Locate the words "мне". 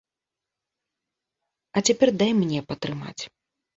2.41-2.59